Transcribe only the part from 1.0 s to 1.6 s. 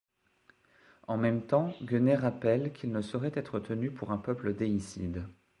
En même